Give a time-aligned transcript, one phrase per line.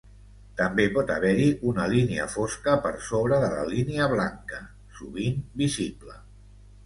[0.59, 4.61] També pot haver-hi una línia fosca per sobre de la línia blanca,
[5.01, 6.19] sovint visible.